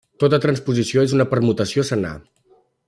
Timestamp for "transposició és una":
0.45-1.29